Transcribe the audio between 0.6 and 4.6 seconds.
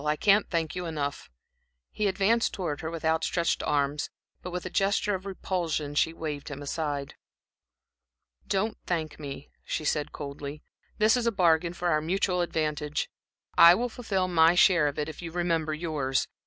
you enough." He advanced towards her with outstretched arms, but